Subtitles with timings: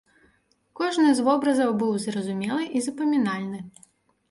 [0.79, 3.59] Кожны з вобразаў быў зразумелы і запамінальны.